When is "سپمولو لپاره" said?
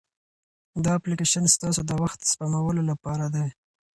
2.31-3.25